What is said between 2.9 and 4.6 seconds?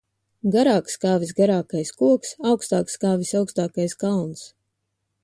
kā visaugstākais kalns.